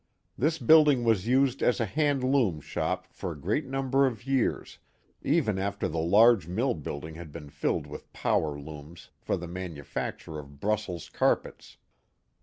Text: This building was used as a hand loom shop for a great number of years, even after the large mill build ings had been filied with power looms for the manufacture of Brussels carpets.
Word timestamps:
This 0.35 0.57
building 0.57 1.03
was 1.03 1.27
used 1.27 1.61
as 1.61 1.79
a 1.79 1.85
hand 1.85 2.23
loom 2.23 2.59
shop 2.59 3.05
for 3.11 3.31
a 3.33 3.39
great 3.39 3.67
number 3.67 4.07
of 4.07 4.25
years, 4.25 4.79
even 5.21 5.59
after 5.59 5.87
the 5.87 5.99
large 5.99 6.47
mill 6.47 6.73
build 6.73 7.05
ings 7.05 7.17
had 7.17 7.31
been 7.31 7.51
filied 7.51 7.85
with 7.85 8.11
power 8.11 8.59
looms 8.59 9.11
for 9.19 9.37
the 9.37 9.45
manufacture 9.47 10.39
of 10.39 10.59
Brussels 10.59 11.07
carpets. 11.07 11.77